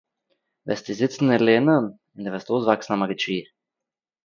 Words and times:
וועסטו 0.67 0.93
זיצן 0.99 1.23
און 1.31 1.41
לערנען 1.45 1.85
און 2.15 2.21
די 2.23 2.29
וועסט 2.31 2.49
אויסוואקסען 2.49 2.97
א 2.97 3.01
מגיד 3.01 3.19
שיעור 3.23 3.47